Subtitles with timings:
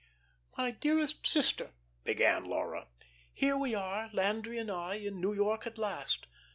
[0.57, 2.87] "'My dearest sister,'" began Laura.
[3.31, 6.25] "'Here we are, Landry and I, in New York at last.